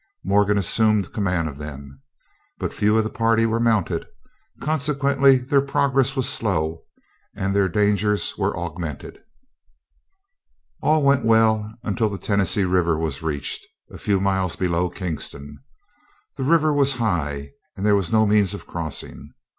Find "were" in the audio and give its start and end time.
3.45-3.59, 8.35-8.57